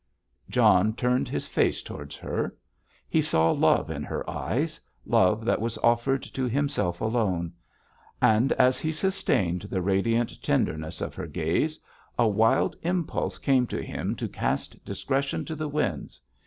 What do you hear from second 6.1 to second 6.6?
to